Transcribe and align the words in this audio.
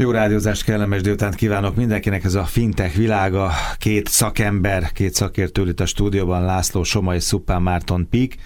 Jó 0.00 0.10
rádiózást, 0.10 0.64
kellemes 0.64 1.00
délután 1.00 1.32
kívánok 1.32 1.76
mindenkinek, 1.76 2.24
ez 2.24 2.34
a 2.34 2.44
fintech 2.44 2.96
világa, 2.96 3.50
két 3.78 4.08
szakember, 4.08 4.92
két 4.92 5.14
szakértő 5.14 5.68
itt 5.68 5.80
a 5.80 5.86
stúdióban, 5.86 6.44
László 6.44 6.82
Soma 6.82 7.14
és 7.14 7.22
Szupán 7.22 7.62
Márton 7.62 8.08
Pik, 8.10 8.36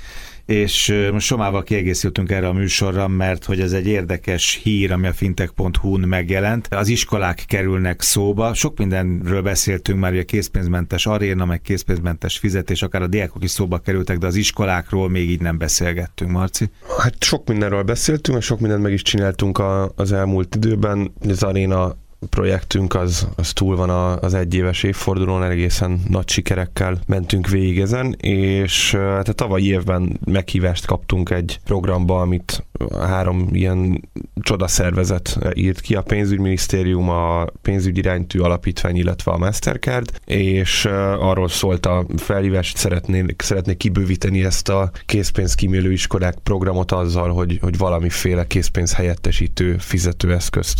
és 0.46 0.94
most 1.12 1.26
Somával 1.26 1.62
kiegészültünk 1.62 2.30
erre 2.30 2.48
a 2.48 2.52
műsorra, 2.52 3.08
mert 3.08 3.44
hogy 3.44 3.60
ez 3.60 3.72
egy 3.72 3.86
érdekes 3.86 4.60
hír, 4.62 4.92
ami 4.92 5.06
a 5.06 5.12
fintech.hu-n 5.12 6.00
megjelent. 6.00 6.68
Az 6.70 6.88
iskolák 6.88 7.44
kerülnek 7.46 8.00
szóba, 8.00 8.54
sok 8.54 8.78
mindenről 8.78 9.42
beszéltünk 9.42 10.00
már, 10.00 10.10
hogy 10.10 10.20
a 10.20 10.24
készpénzmentes 10.24 11.06
aréna, 11.06 11.44
meg 11.44 11.60
készpénzmentes 11.60 12.38
fizetés, 12.38 12.82
akár 12.82 13.02
a 13.02 13.06
diákok 13.06 13.44
is 13.44 13.50
szóba 13.50 13.78
kerültek, 13.78 14.18
de 14.18 14.26
az 14.26 14.34
iskolákról 14.34 15.10
még 15.10 15.30
így 15.30 15.40
nem 15.40 15.58
beszélgettünk, 15.58 16.30
Marci. 16.30 16.70
Hát 16.98 17.22
sok 17.22 17.48
mindenről 17.48 17.82
beszéltünk, 17.82 18.38
és 18.38 18.44
sok 18.44 18.60
mindent 18.60 18.82
meg 18.82 18.92
is 18.92 19.02
csináltunk 19.02 19.58
a, 19.58 19.92
az 19.96 20.12
elmúlt 20.12 20.54
időben. 20.54 21.12
Az 21.28 21.42
aréna 21.42 21.96
projektünk 22.30 22.94
az, 22.94 23.28
az 23.36 23.52
túl 23.52 23.76
van 23.76 23.90
az 24.20 24.34
egyéves 24.34 24.82
évfordulón, 24.82 25.42
egészen 25.42 26.00
nagy 26.08 26.28
sikerekkel 26.28 26.98
mentünk 27.06 27.48
végig 27.48 27.80
ezen, 27.80 28.14
és 28.20 28.94
hát 28.94 29.28
a 29.28 29.32
tavalyi 29.32 29.66
évben 29.68 30.18
meghívást 30.24 30.86
kaptunk 30.86 31.30
egy 31.30 31.60
programba, 31.64 32.20
amit 32.20 32.64
három 33.00 33.48
ilyen 33.52 34.08
csodaszervezet 34.40 35.38
írt 35.54 35.80
ki, 35.80 35.94
a 35.94 36.02
pénzügyminisztérium, 36.02 37.08
a 37.08 37.44
pénzügyiránytű 37.62 38.38
alapítvány, 38.38 38.96
illetve 38.96 39.32
a 39.32 39.38
Mastercard, 39.38 40.20
és 40.24 40.84
arról 41.18 41.48
szólt 41.48 41.86
a 41.86 42.06
felhívás, 42.16 42.70
hogy 42.70 42.80
szeretnék, 42.80 43.42
szeretnék 43.42 43.76
kibővíteni 43.76 44.44
ezt 44.44 44.68
a 44.68 44.90
készpénz 45.06 45.54
kimélő 45.54 45.92
iskolák 45.92 46.34
programot 46.42 46.92
azzal, 46.92 47.32
hogy, 47.32 47.58
hogy 47.62 47.78
valamiféle 47.78 48.46
készpénz 48.46 48.94
helyettesítő 48.94 49.76
fizetőeszközt 49.78 50.78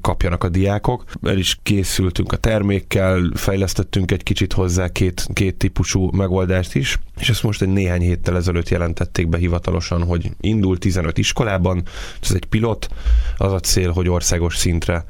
kapjanak 0.00 0.44
a 0.44 0.48
diák 0.48 0.68
diákok. 0.70 1.04
El 1.22 1.38
is 1.38 1.58
készültünk 1.62 2.32
a 2.32 2.36
termékkel, 2.36 3.30
fejlesztettünk 3.34 4.10
egy 4.10 4.22
kicsit 4.22 4.52
hozzá 4.52 4.88
két, 4.88 5.26
két 5.32 5.56
típusú 5.56 6.10
megoldást 6.12 6.74
is, 6.74 6.98
és 7.18 7.28
ezt 7.28 7.42
most 7.42 7.62
egy 7.62 7.68
néhány 7.68 8.00
héttel 8.00 8.36
ezelőtt 8.36 8.68
jelentették 8.68 9.28
be 9.28 9.38
hivatalosan, 9.38 10.02
hogy 10.04 10.30
indul 10.40 10.78
15 10.78 11.18
iskolában, 11.20 11.82
ez 12.22 12.30
egy 12.34 12.44
pilot, 12.44 12.88
az 13.36 13.52
a 13.52 13.60
cél, 13.60 13.90
hogy 13.90 14.08
országos 14.08 14.56
szintre 14.56 15.04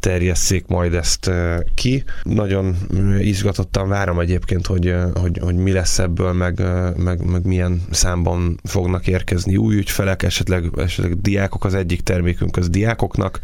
terjesszék 0.00 0.66
majd 0.66 0.94
ezt 0.94 1.30
ki. 1.74 2.04
Nagyon 2.22 2.76
izgatottan 3.18 3.88
várom 3.88 4.20
egyébként, 4.20 4.66
hogy, 4.66 4.94
hogy, 5.14 5.38
hogy 5.38 5.54
mi 5.54 5.72
lesz 5.72 5.98
ebből, 5.98 6.32
meg, 6.32 6.62
meg, 6.96 7.24
meg 7.24 7.46
milyen 7.46 7.82
számban 7.90 8.60
fognak 8.64 9.06
érkezni 9.06 9.56
új 9.56 9.76
ügyfelek, 9.76 10.22
esetleg, 10.22 10.70
esetleg 10.76 11.20
diákok, 11.20 11.64
az 11.64 11.74
egyik 11.74 12.00
termékünk 12.00 12.56
az 12.56 12.70
diákoknak 12.70 13.40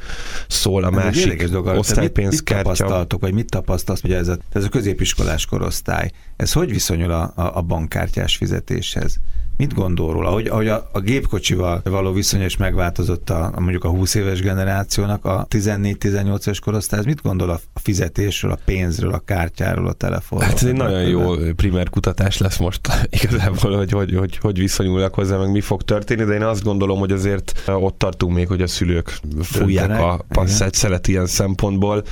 szól, 0.48 0.84
a 0.84 0.90
másik 0.90 1.48
osztálypénzkártya. 1.64 2.68
Mit, 2.68 2.68
mit 2.68 2.78
tapasztaltok, 2.78 3.20
vagy 3.20 3.32
mit 3.34 3.50
tapasztalsz, 3.50 4.00
hogy 4.00 4.12
ez 4.12 4.28
a, 4.28 4.38
ez 4.52 4.64
a 4.64 4.68
középiskolás 4.68 5.46
korosztály, 5.46 6.10
ez 6.36 6.52
hogy 6.52 6.70
viszonyul 6.70 7.10
a, 7.10 7.32
a 7.34 7.62
bankkártyás 7.62 8.36
fizetéshez? 8.36 9.20
Mit 9.56 9.74
gondol 9.74 10.12
róla? 10.12 10.28
Ahogy, 10.28 10.46
ahogy 10.46 10.68
a, 10.68 10.88
a 10.92 11.00
gépkocsival 11.00 11.80
való 11.84 12.12
viszony 12.12 12.42
is 12.42 12.56
megváltozott 12.56 13.30
a, 13.30 13.52
mondjuk 13.58 13.84
a 13.84 13.88
20 13.88 14.14
éves 14.14 14.40
generációnak, 14.40 15.24
a 15.24 15.46
14-18 15.50 16.40
éves 16.40 16.60
korosztály, 16.60 17.00
mit 17.04 17.22
gondol 17.22 17.50
a 17.50 17.60
fizetésről, 17.74 18.50
a 18.50 18.58
pénzről, 18.64 19.12
a 19.12 19.18
kártyáról, 19.18 19.86
a 19.86 19.92
telefonról? 19.92 20.48
Hát 20.48 20.62
ez 20.62 20.68
egy 20.68 20.74
nagyon 20.74 21.02
jó 21.02 21.34
primer 21.56 21.88
kutatás 21.90 22.38
lesz 22.38 22.56
most 22.56 22.80
igazából, 23.22 23.76
hogy 23.76 23.92
hogy, 23.92 24.14
hogy 24.16 24.36
hogy 24.36 24.58
viszonyulnak 24.58 25.14
hozzá, 25.14 25.36
meg 25.36 25.50
mi 25.50 25.60
fog 25.60 25.82
történni, 25.82 26.24
de 26.24 26.34
én 26.34 26.42
azt 26.42 26.62
gondolom, 26.62 26.98
hogy 26.98 27.12
azért 27.12 27.62
ott 27.66 27.98
tartunk 27.98 28.34
még, 28.34 28.48
hogy 28.48 28.62
a 28.62 28.66
szülők 28.66 29.18
fújják 29.42 30.00
a 30.00 30.24
passzát 30.28 30.74
szelet 30.74 31.08
ilyen 31.08 31.26
szempontból, 31.26 32.02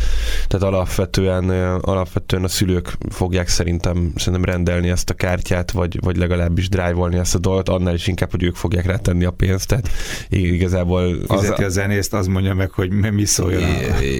tehát 0.46 0.66
alapvetően, 0.66 1.50
alapvetően 1.80 2.44
a 2.44 2.48
szülők 2.48 2.96
fogják 3.08 3.48
szerintem, 3.48 4.12
szerintem 4.16 4.44
rendelni 4.44 4.88
ezt 4.88 5.10
a 5.10 5.14
kártyát, 5.14 5.70
vagy, 5.70 5.98
vagy 6.00 6.16
legalábbis 6.16 6.68
drive-olni 6.68 7.16
ezt 7.16 7.33
ezt 7.34 7.46
a 7.46 7.48
dolgot, 7.48 7.68
annál 7.68 7.94
is 7.94 8.06
inkább, 8.06 8.30
hogy 8.30 8.42
ők 8.42 8.54
fogják 8.54 8.86
rátenni 8.86 9.24
a 9.24 9.30
pénzt, 9.30 9.68
tehát 9.68 9.88
igazából... 10.28 11.16
Az 11.26 11.40
Fizeti 11.40 11.64
a, 11.64 11.68
zenészt, 11.68 12.14
az 12.14 12.26
mondja 12.26 12.54
meg, 12.54 12.70
hogy 12.70 12.90
mi 12.90 13.24
szóljon 13.24 13.62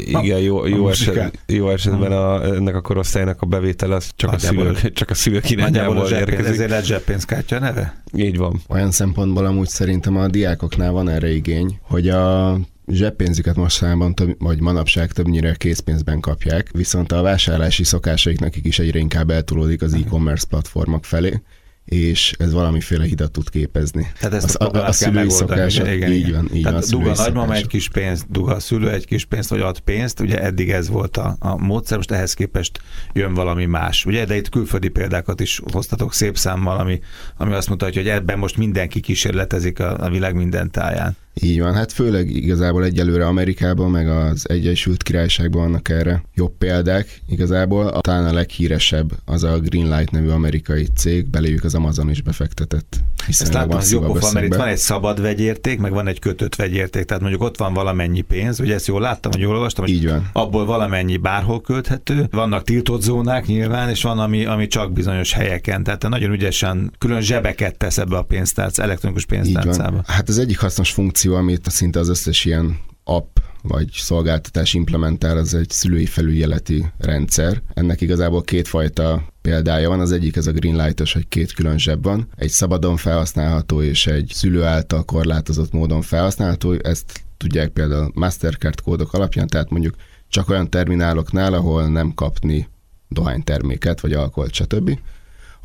Igen, 0.07 0.39
jó, 0.39 0.67
jó, 0.67 0.89
eset, 0.89 1.39
jó 1.47 1.71
esetben 1.71 2.13
a, 2.13 2.45
ennek 2.45 2.75
a 2.75 2.81
korosztálynak 2.81 3.43
a 3.43 3.47
bevétel 3.47 3.93
az 3.93 4.11
csak, 4.17 4.33
a 4.33 4.39
szülők, 4.39 4.93
csak 4.93 5.11
a 5.11 5.15
szülők 5.15 5.51
irányából 5.51 6.09
érkezik. 6.09 6.53
Ezért 6.53 6.71
lett 6.71 6.85
zseppénzkártya 6.85 7.59
neve? 7.59 8.03
Így 8.17 8.37
van. 8.37 8.61
Olyan 8.69 8.91
szempontból 8.91 9.45
amúgy 9.45 9.69
szerintem 9.69 10.17
a 10.17 10.27
diákoknál 10.27 10.93
van 10.93 11.09
erre 11.09 11.35
igény, 11.35 11.79
hogy 11.83 12.09
a 12.09 12.59
zseppénzüket 12.87 13.57
mostanában, 13.57 14.15
több, 14.15 14.37
vagy 14.39 14.61
manapság 14.61 15.13
többnyire 15.13 15.55
készpénzben 15.55 16.21
kapják, 16.21 16.69
viszont 16.73 17.13
a 17.13 17.23
vásárlási 17.23 17.85
szokásaik 17.85 18.41
nekik 18.41 18.67
is 18.67 18.79
egyre 18.79 18.99
inkább 18.99 19.31
eltolódik 19.31 19.83
az 19.83 19.95
e-commerce 19.95 20.47
platformok 20.49 21.05
felé, 21.05 21.43
és 21.85 22.35
ez 22.39 22.53
valamiféle 22.53 23.05
hidat 23.05 23.33
tud 23.33 23.51
képezni. 23.51 24.13
Tehát 24.19 24.45
ezt 24.45 24.55
a, 24.55 24.79
a, 24.79 24.87
a 24.87 24.93
szülői 24.93 25.31
szokás, 25.31 25.79
igen, 25.79 26.13
így 26.13 26.33
van, 26.33 26.49
így 26.55 26.63
Tehát 26.63 26.91
van, 26.91 27.01
dug 27.01 27.07
a 27.07 27.15
nagymama 27.17 27.55
egy 27.55 27.67
kis 27.67 27.89
pénzt, 27.89 28.31
dug 28.31 28.49
a 28.49 28.61
szülő 28.61 28.91
egy 28.91 29.07
kis 29.07 29.25
pénzt, 29.25 29.51
vagy 29.51 29.61
ad 29.61 29.81
pénzt, 29.81 30.21
ugye 30.21 30.43
eddig 30.43 30.71
ez 30.71 30.89
volt 30.89 31.17
a, 31.17 31.37
a 31.39 31.57
módszer, 31.57 31.97
most 31.97 32.11
ehhez 32.11 32.35
képest 32.35 32.81
jön 33.13 33.35
valami 33.35 33.65
más. 33.65 34.05
Ugye, 34.05 34.25
de 34.25 34.37
itt 34.37 34.49
külföldi 34.49 34.89
példákat 34.89 35.41
is 35.41 35.61
hoztatok 35.73 36.15
szép 36.15 36.37
számmal, 36.37 36.79
ami, 36.79 37.01
ami 37.37 37.53
azt 37.53 37.69
mutatja, 37.69 38.03
hogy 38.03 38.11
ebben 38.11 38.39
most 38.39 38.57
mindenki 38.57 39.01
kísérletezik 39.01 39.81
a, 39.81 39.99
a 39.99 40.11
világ 40.11 40.35
minden 40.35 40.71
táján. 40.71 41.17
Így 41.41 41.61
van, 41.61 41.75
hát 41.75 41.93
főleg 41.93 42.31
igazából 42.31 42.85
egyelőre 42.85 43.27
Amerikában, 43.27 43.91
meg 43.91 44.09
az 44.09 44.49
Egyesült 44.49 45.03
Királyságban 45.03 45.63
vannak 45.63 45.89
erre 45.89 46.23
jobb 46.35 46.53
példák. 46.59 47.21
Igazából 47.29 48.01
talán 48.01 48.27
a 48.27 48.33
leghíresebb 48.33 49.13
az 49.25 49.45
a 49.45 49.59
Greenlight 49.59 50.11
nevű 50.11 50.29
amerikai 50.29 50.87
cég, 50.97 51.31
beléjük 51.31 51.65
az 51.65 51.75
Amazon 51.75 52.11
is 52.11 52.23
befektetett. 52.23 53.01
Ezt 53.29 53.53
látom, 53.53 53.77
az 53.77 53.93
jobb 53.93 54.21
van, 54.21 54.33
mert 54.33 54.47
itt 54.47 54.55
van 54.55 54.69
egy 54.69 54.77
szabad 54.77 55.21
vegyérték, 55.21 55.79
meg 55.79 55.93
van 55.93 56.07
egy 56.07 56.19
kötött 56.19 56.55
vegyérték, 56.55 57.05
tehát 57.05 57.23
mondjuk 57.23 57.43
ott 57.43 57.59
van 57.59 57.73
valamennyi 57.73 58.21
pénz, 58.21 58.61
ugye 58.61 58.75
ezt 58.75 58.87
jól 58.87 59.01
láttam, 59.01 59.31
vagy 59.31 59.41
jól 59.41 59.55
olvastam, 59.55 59.85
hogy 59.85 59.95
Így 59.95 60.09
van. 60.09 60.31
abból 60.33 60.65
valamennyi 60.65 61.17
bárhol 61.17 61.61
költhető, 61.61 62.29
vannak 62.31 62.65
tiltott 62.65 63.03
zónák 63.03 63.47
nyilván, 63.47 63.89
és 63.89 64.03
van, 64.03 64.19
ami, 64.19 64.45
ami 64.45 64.67
csak 64.67 64.93
bizonyos 64.93 65.33
helyeken, 65.33 65.83
tehát 65.83 66.09
nagyon 66.09 66.33
ügyesen 66.33 66.93
külön 66.99 67.21
zsebeket 67.21 67.77
tesz 67.77 67.99
ebbe 67.99 68.17
a 68.17 68.23
pénztárc, 68.23 68.79
elektronikus 68.79 69.25
pénztárcába. 69.25 70.03
Hát 70.07 70.29
az 70.29 70.39
egyik 70.39 70.59
hasznos 70.59 70.91
funkció 70.91 71.24
funkció, 71.25 71.35
amit 71.35 71.71
szinte 71.71 71.99
az 71.99 72.09
összes 72.09 72.45
ilyen 72.45 72.79
app 73.05 73.37
vagy 73.63 73.89
szolgáltatás 73.93 74.75
implementál, 74.75 75.37
az 75.37 75.55
egy 75.55 75.71
szülői 75.71 76.07
felügyeleti 76.07 76.85
rendszer. 76.99 77.63
Ennek 77.75 78.01
igazából 78.01 78.43
kétfajta 78.43 79.23
példája 79.43 79.89
van. 79.89 80.01
Az 80.01 80.13
egyik 80.13 80.37
ez 80.37 80.47
a 80.47 80.53
Greenlight-os, 80.53 81.13
hogy 81.13 81.29
két 81.29 81.53
külön 81.53 81.79
zseb 81.79 82.03
van. 82.03 82.29
Egy 82.37 82.51
szabadon 82.51 82.97
felhasználható 82.97 83.83
és 83.83 84.07
egy 84.07 84.31
szülő 84.35 84.63
által 84.63 85.05
korlátozott 85.05 85.73
módon 85.73 86.03
felhasználható. 86.03 86.73
Ezt 86.83 87.25
tudják 87.37 87.69
például 87.69 88.11
Mastercard 88.15 88.81
kódok 88.81 89.13
alapján, 89.13 89.47
tehát 89.47 89.71
mondjuk 89.71 89.95
csak 90.29 90.49
olyan 90.49 90.71
termináloknál, 90.71 91.55
ahol 91.55 91.89
nem 91.89 92.15
kapni 92.15 92.69
dohányterméket, 93.09 94.01
vagy 94.01 94.13
alkoholt, 94.13 94.53
stb. 94.53 94.99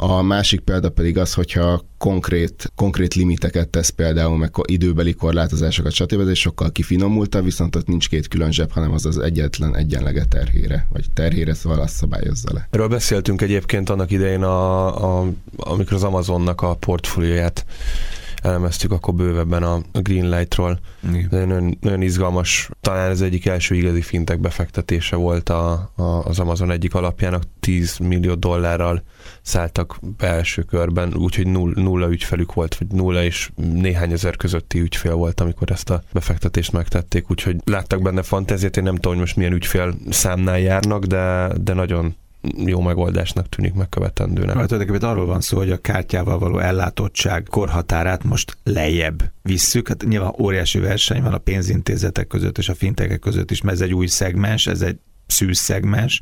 A 0.01 0.21
másik 0.21 0.59
példa 0.59 0.89
pedig 0.89 1.17
az, 1.17 1.33
hogyha 1.33 1.81
konkrét, 1.97 2.71
konkrét 2.75 3.13
limiteket 3.13 3.67
tesz 3.67 3.89
például, 3.89 4.37
meg 4.37 4.51
időbeli 4.63 5.13
korlátozásokat, 5.13 5.91
stb. 5.91 6.27
Ez 6.27 6.37
sokkal 6.37 6.71
kifinomultabb, 6.71 7.43
viszont 7.43 7.75
ott 7.75 7.87
nincs 7.87 8.09
két 8.09 8.27
külön 8.27 8.51
zseb, 8.51 8.71
hanem 8.71 8.91
az 8.91 9.05
az 9.05 9.17
egyetlen 9.17 9.75
egyenlege 9.75 10.25
terhére, 10.25 10.87
vagy 10.89 11.05
terhére, 11.13 11.53
szóval 11.53 11.79
azt 11.79 11.95
szabályozza 11.95 12.49
le. 12.53 12.67
Erről 12.71 12.87
beszéltünk 12.87 13.41
egyébként 13.41 13.89
annak 13.89 14.11
idején, 14.11 14.43
a, 14.43 15.19
a, 15.19 15.25
amikor 15.57 15.93
az 15.93 16.03
Amazonnak 16.03 16.61
a 16.61 16.75
portfólióját 16.75 17.65
elemeztük 18.41 18.91
akkor 18.91 19.13
bővebben 19.13 19.63
a 19.63 19.81
Greenlight-ról. 19.91 20.79
Nagyon, 21.29 21.77
nagyon 21.81 22.01
izgalmas, 22.01 22.69
talán 22.81 23.09
ez 23.09 23.21
egyik 23.21 23.45
első 23.45 23.75
igazi 23.75 24.01
fintek 24.01 24.39
befektetése 24.39 25.15
volt 25.15 25.49
a, 25.49 25.91
a, 25.95 26.03
az 26.03 26.39
Amazon 26.39 26.71
egyik 26.71 26.93
alapjának, 26.93 27.43
10 27.59 27.97
millió 27.97 28.33
dollárral 28.33 29.03
szálltak 29.41 29.99
be 30.17 30.27
első 30.27 30.61
körben, 30.61 31.13
úgyhogy 31.13 31.47
nulla, 31.47 31.81
nulla 31.81 32.09
ügyfelük 32.09 32.53
volt, 32.53 32.75
vagy 32.75 32.87
nulla 32.87 33.23
és 33.23 33.51
néhány 33.55 34.11
ezer 34.11 34.35
közötti 34.35 34.79
ügyfél 34.79 35.13
volt, 35.13 35.39
amikor 35.39 35.71
ezt 35.71 35.89
a 35.89 36.03
befektetést 36.13 36.71
megtették, 36.71 37.31
úgyhogy 37.31 37.55
láttak 37.65 38.01
benne 38.01 38.21
fantáziát, 38.21 38.77
én 38.77 38.83
nem 38.83 38.95
tudom, 38.95 39.11
hogy 39.11 39.21
most 39.21 39.35
milyen 39.35 39.53
ügyfél 39.53 39.95
számnál 40.09 40.59
járnak, 40.59 41.05
de, 41.05 41.51
de 41.61 41.73
nagyon 41.73 42.15
jó 42.65 42.81
megoldásnak 42.81 43.49
tűnik 43.49 43.73
megkövetendőnek. 43.73 44.55
Hát 44.55 44.67
tulajdonképpen 44.67 45.09
arról 45.09 45.25
van 45.25 45.41
szó, 45.41 45.57
hogy 45.57 45.71
a 45.71 45.77
kártyával 45.77 46.39
való 46.39 46.59
ellátottság 46.59 47.47
korhatárát 47.49 48.23
most 48.23 48.57
lejjebb 48.63 49.31
visszük. 49.41 49.87
Hát 49.87 50.05
nyilván 50.07 50.33
óriási 50.39 50.79
verseny 50.79 51.21
van 51.21 51.33
a 51.33 51.37
pénzintézetek 51.37 52.27
között 52.27 52.57
és 52.57 52.69
a 52.69 52.75
fintekek 52.75 53.19
között 53.19 53.51
is, 53.51 53.61
mert 53.61 53.75
ez 53.75 53.83
egy 53.83 53.93
új 53.93 54.07
szegmens, 54.07 54.67
ez 54.67 54.81
egy 54.81 54.97
szűz 55.27 55.57
szegmens, 55.57 56.21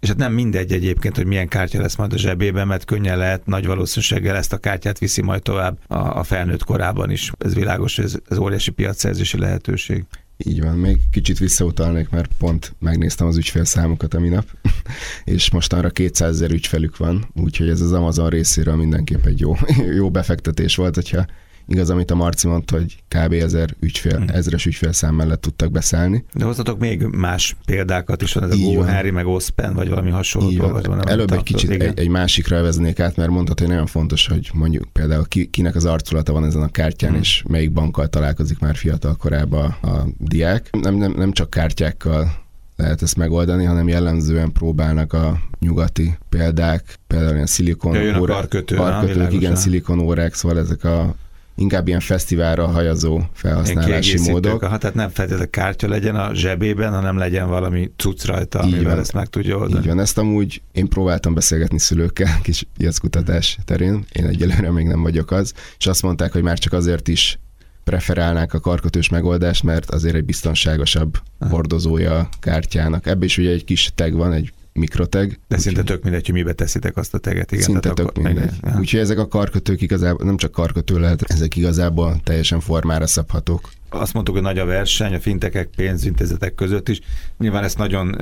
és 0.00 0.08
hát 0.08 0.16
nem 0.16 0.32
mindegy 0.32 0.72
egyébként, 0.72 1.16
hogy 1.16 1.26
milyen 1.26 1.48
kártya 1.48 1.80
lesz 1.80 1.96
majd 1.96 2.12
a 2.12 2.18
zsebében, 2.18 2.66
mert 2.66 2.84
könnyen 2.84 3.18
lehet, 3.18 3.46
nagy 3.46 3.66
valószínűséggel 3.66 4.36
ezt 4.36 4.52
a 4.52 4.58
kártyát 4.58 4.98
viszi 4.98 5.22
majd 5.22 5.42
tovább 5.42 5.78
a, 5.86 6.18
a 6.18 6.22
felnőtt 6.22 6.64
korában 6.64 7.10
is. 7.10 7.32
Ez 7.38 7.54
világos, 7.54 7.98
ez, 7.98 8.16
ez 8.28 8.38
óriási 8.38 8.70
piacszerzési 8.70 9.38
lehetőség. 9.38 10.04
Így 10.44 10.62
van, 10.62 10.76
még 10.78 10.98
kicsit 11.10 11.38
visszautalnék, 11.38 12.08
mert 12.08 12.30
pont 12.38 12.74
megnéztem 12.78 13.26
az 13.26 13.36
ügyfélszámokat 13.36 14.14
a 14.14 14.20
minap, 14.20 14.46
és 15.24 15.50
mostanra 15.50 15.90
200 15.90 16.34
ezer 16.34 16.50
ügyfelük 16.50 16.96
van, 16.96 17.28
úgyhogy 17.34 17.68
ez 17.68 17.80
az 17.80 17.92
Amazon 17.92 18.28
részéről 18.28 18.76
mindenképp 18.76 19.24
egy 19.24 19.40
jó, 19.40 19.56
jó 20.00 20.10
befektetés 20.10 20.76
volt, 20.76 20.94
hogyha 20.94 21.26
Igaz, 21.70 21.90
amit 21.90 22.10
a 22.10 22.14
Marci 22.14 22.46
mondta, 22.46 22.76
hogy 22.76 22.96
kb. 23.08 23.32
ezer 23.32 23.74
ügyfél, 23.80 24.16
hmm. 24.16 24.26
ezres 24.28 24.66
ügyfélszám 24.66 25.14
mellett 25.14 25.40
tudtak 25.40 25.70
beszállni. 25.70 26.24
De 26.34 26.44
hoztatok 26.44 26.78
még 26.78 27.02
más 27.02 27.56
példákat 27.64 28.22
is, 28.22 28.32
van 28.32 28.44
ez 28.44 28.50
a 28.50 28.56
GoHarry, 28.56 29.10
meg 29.10 29.26
Ospen, 29.26 29.74
vagy 29.74 29.88
valami 29.88 30.10
hasonló. 30.10 30.68
Vagy 30.72 30.86
van, 30.86 31.08
Előbb 31.08 31.32
egy 31.32 31.42
kicsit 31.42 31.70
egy, 31.70 31.98
egy, 31.98 32.08
másikra 32.08 32.62
veznék 32.62 33.00
át, 33.00 33.16
mert 33.16 33.30
mondhatod, 33.30 33.58
hogy 33.58 33.68
nagyon 33.68 33.86
fontos, 33.86 34.26
hogy 34.26 34.50
mondjuk 34.52 34.84
például 34.92 35.24
ki, 35.28 35.46
kinek 35.46 35.74
az 35.74 35.84
arculata 35.84 36.32
van 36.32 36.44
ezen 36.44 36.62
a 36.62 36.68
kártyán, 36.68 37.10
hmm. 37.10 37.20
és 37.20 37.42
melyik 37.48 37.72
bankkal 37.72 38.08
találkozik 38.08 38.58
már 38.58 38.76
fiatal 38.76 39.16
korában 39.16 39.64
a 39.82 40.04
diák. 40.18 40.68
Nem, 40.80 40.94
nem, 40.94 41.12
nem 41.16 41.32
csak 41.32 41.50
kártyákkal 41.50 42.46
lehet 42.76 43.02
ezt 43.02 43.16
megoldani, 43.16 43.64
hanem 43.64 43.88
jellemzően 43.88 44.52
próbálnak 44.52 45.12
a 45.12 45.40
nyugati 45.60 46.18
példák, 46.28 46.98
például 47.06 47.34
ilyen 47.34 47.46
szilikon 47.46 47.94
ja, 47.94 48.20
órák, 48.20 48.36
karkötő, 48.36 48.76
karkötők, 48.76 49.32
igen, 49.32 49.56
szilikon 49.56 49.98
órák, 49.98 50.34
szóval 50.34 50.58
ezek 50.58 50.84
a 50.84 51.14
inkább 51.58 51.88
ilyen 51.88 52.00
fesztiválra 52.00 52.66
hajazó 52.66 53.20
felhasználási 53.32 54.30
módok. 54.30 54.64
Ha, 54.64 54.78
tehát 54.78 54.96
nem 54.96 55.08
feltétlenül 55.08 55.50
kártya 55.50 55.88
legyen 55.88 56.16
a 56.16 56.34
zsebében, 56.34 56.92
hanem 56.92 57.16
legyen 57.16 57.48
valami 57.48 57.90
cucc 57.96 58.24
rajta, 58.24 58.64
így 58.66 58.72
amivel 58.72 58.90
van. 58.90 58.98
ezt 58.98 59.12
meg 59.12 59.26
tudja 59.26 59.56
oldani. 59.56 59.80
Így 59.80 59.86
van, 59.86 60.00
ezt 60.00 60.18
amúgy 60.18 60.62
én 60.72 60.88
próbáltam 60.88 61.34
beszélgetni 61.34 61.78
szülőkkel, 61.78 62.38
kis 62.42 62.66
piackutatás 62.76 63.58
terén, 63.64 64.04
én 64.12 64.26
egyelőre 64.26 64.70
még 64.70 64.86
nem 64.86 65.02
vagyok 65.02 65.30
az, 65.30 65.52
és 65.78 65.86
azt 65.86 66.02
mondták, 66.02 66.32
hogy 66.32 66.42
már 66.42 66.58
csak 66.58 66.72
azért 66.72 67.08
is 67.08 67.38
preferálnák 67.84 68.54
a 68.54 68.60
karkötős 68.60 69.08
megoldást, 69.08 69.62
mert 69.62 69.90
azért 69.90 70.14
egy 70.14 70.24
biztonságosabb 70.24 71.18
hordozója 71.38 72.18
a 72.18 72.28
kártyának. 72.40 73.06
Ebben 73.06 73.22
is 73.22 73.38
ugye 73.38 73.50
egy 73.50 73.64
kis 73.64 73.92
tag 73.94 74.12
van, 74.14 74.32
egy 74.32 74.52
mikroteg. 74.78 75.40
De 75.48 75.58
szinte 75.58 75.82
tök 75.82 76.02
mindegy, 76.02 76.26
hogy 76.26 76.34
mibe 76.34 76.52
teszitek 76.52 76.96
azt 76.96 77.14
a 77.14 77.18
teget. 77.18 77.52
Igen, 77.52 77.64
szinte 77.64 77.90
tök 77.92 78.08
akkor, 78.08 78.22
mindegy. 78.22 78.52
Igen. 78.62 78.78
Úgyhogy 78.78 79.00
ezek 79.00 79.18
a 79.18 79.28
karkötők 79.28 79.80
igazából, 79.80 80.26
nem 80.26 80.36
csak 80.36 80.52
karkötő 80.52 80.98
lehet, 80.98 81.22
ezek 81.22 81.56
igazából 81.56 82.20
teljesen 82.24 82.60
formára 82.60 83.06
szabhatók 83.06 83.70
azt 83.90 84.12
mondtuk, 84.12 84.34
hogy 84.34 84.44
nagy 84.44 84.58
a 84.58 84.64
verseny 84.64 85.14
a 85.14 85.20
fintekek, 85.20 85.68
pénzintézetek 85.76 86.54
között 86.54 86.88
is. 86.88 87.00
Nyilván 87.38 87.64
ezt 87.64 87.78
nagyon, 87.78 88.16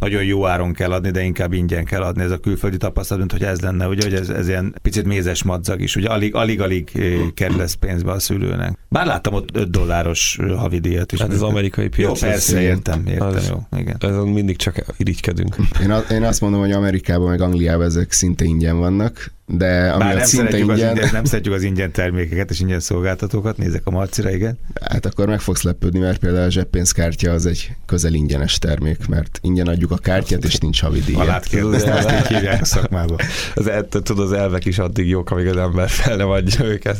nagyon 0.00 0.24
jó 0.24 0.46
áron 0.46 0.72
kell 0.72 0.92
adni, 0.92 1.10
de 1.10 1.22
inkább 1.22 1.52
ingyen 1.52 1.84
kell 1.84 2.02
adni. 2.02 2.22
Ez 2.22 2.30
a 2.30 2.38
külföldi 2.38 2.76
tapasztalat, 2.76 3.18
mint 3.18 3.42
hogy 3.42 3.50
ez 3.50 3.60
lenne, 3.60 3.86
ugye, 3.86 4.02
hogy 4.04 4.14
ez, 4.14 4.28
ez 4.28 4.48
ilyen 4.48 4.74
picit 4.82 5.04
mézes 5.04 5.42
madzag 5.42 5.80
is, 5.80 5.96
ugye 5.96 6.08
alig, 6.08 6.34
alig, 6.34 6.60
alig 6.60 6.90
kerül 7.34 7.60
ez 7.60 7.74
pénzbe 7.74 8.10
a 8.10 8.18
szülőnek. 8.18 8.78
Bár 8.88 9.06
láttam 9.06 9.34
ott 9.34 9.56
5 9.56 9.70
dolláros 9.70 10.38
havidíjat 10.56 11.12
is. 11.12 11.20
Hát 11.20 11.32
az 11.32 11.42
amerikai 11.42 11.88
piac. 11.88 12.20
Jó, 12.20 12.28
persze, 12.28 12.60
értem, 12.60 13.06
értem, 13.06 13.26
az, 13.26 13.48
jó, 13.48 13.78
igen. 13.78 13.96
Ezen 14.00 14.26
mindig 14.26 14.56
csak 14.56 14.84
irigykedünk. 14.96 15.56
Én, 15.82 15.90
a, 15.90 15.98
én 15.98 16.22
azt 16.22 16.40
mondom, 16.40 16.60
hogy 16.60 16.72
Amerikában 16.72 17.28
meg 17.28 17.40
Angliában 17.40 17.86
ezek 17.86 18.12
szinte 18.12 18.44
ingyen 18.44 18.78
vannak, 18.78 19.32
de 19.56 19.90
ami 19.90 20.04
Bár 20.04 20.14
nem 20.14 20.24
szinte 20.24 20.58
ingyen... 20.58 20.70
Az 20.70 20.96
ingyen... 20.96 21.08
Nem 21.12 21.24
szeretjük 21.24 21.54
az 21.54 21.62
ingyen 21.62 21.92
termékeket 21.92 22.50
és 22.50 22.60
ingyen 22.60 22.80
szolgáltatókat, 22.80 23.56
nézek 23.56 23.82
a 23.84 23.90
Marcira, 23.90 24.30
igen. 24.30 24.58
Hát 24.90 25.06
akkor 25.06 25.26
meg 25.26 25.40
fogsz 25.40 25.62
lepődni, 25.62 25.98
mert 25.98 26.18
például 26.18 26.46
a 26.46 26.50
zseppénzkártya 26.50 27.30
az 27.30 27.46
egy 27.46 27.70
közel 27.86 28.12
ingyenes 28.12 28.58
termék, 28.58 29.06
mert 29.08 29.38
ingyen 29.42 29.66
adjuk 29.66 29.90
a 29.90 29.96
kártyát, 29.96 30.44
és 30.44 30.58
nincs 30.58 30.80
havidíja. 30.80 31.18
Alát 31.18 31.44
kérdezte, 31.44 31.92
ezt 31.92 32.10
így 32.10 32.36
hívják 32.36 32.60
a 32.60 32.64
szakmába. 32.64 33.16
Az, 33.54 33.70
tudod, 33.88 34.18
az 34.18 34.32
elvek 34.32 34.64
is 34.64 34.78
addig 34.78 35.08
jók, 35.08 35.30
amíg 35.30 35.46
az 35.46 35.56
ember 35.56 35.88
fel 35.88 36.16
nem 36.16 36.28
adja 36.28 36.64
őket. 36.64 36.96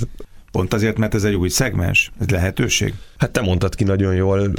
Pont 0.51 0.75
azért, 0.75 0.99
mert 0.99 1.15
ez 1.15 1.25
egy 1.25 1.35
új 1.35 1.49
szegmens, 1.49 2.13
ez 2.21 2.29
lehetőség? 2.29 2.95
Hát 3.17 3.31
te 3.31 3.41
mondtad 3.41 3.75
ki 3.75 3.85
nagyon 3.85 4.15
jól 4.15 4.53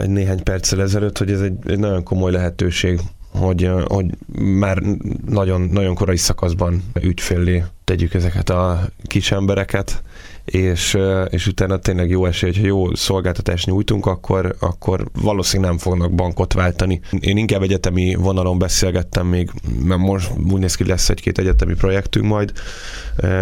egy 0.00 0.08
néhány 0.08 0.42
perccel 0.42 0.82
ezelőtt, 0.82 1.18
hogy 1.18 1.30
ez 1.30 1.40
egy, 1.40 1.52
egy 1.66 1.78
nagyon 1.78 2.02
komoly 2.02 2.32
lehetőség 2.32 3.00
hogy, 3.32 3.70
hogy 3.84 4.06
már 4.38 4.82
nagyon, 5.26 5.60
nagyon 5.60 5.94
korai 5.94 6.16
szakaszban 6.16 6.82
ügyfélé 7.00 7.64
tegyük 7.84 8.14
ezeket 8.14 8.50
a 8.50 8.88
kis 9.06 9.32
embereket, 9.32 10.02
és, 10.44 10.98
és 11.28 11.46
utána 11.46 11.78
tényleg 11.78 12.10
jó 12.10 12.26
esély, 12.26 12.50
hogyha 12.50 12.66
jó 12.66 12.94
szolgáltatást 12.94 13.66
nyújtunk, 13.66 14.06
akkor, 14.06 14.54
akkor 14.60 15.06
valószínűleg 15.22 15.70
nem 15.70 15.80
fognak 15.80 16.14
bankot 16.14 16.52
váltani. 16.52 17.00
Én 17.20 17.36
inkább 17.36 17.62
egyetemi 17.62 18.14
vonalon 18.14 18.58
beszélgettem 18.58 19.26
még, 19.26 19.50
mert 19.84 20.00
most 20.00 20.30
úgy 20.50 20.60
néz 20.60 20.74
ki, 20.74 20.84
lesz 20.84 21.08
egy-két 21.08 21.38
egyetemi 21.38 21.74
projektünk 21.74 22.26
majd, 22.26 22.52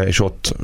és 0.04 0.20
ott 0.20 0.56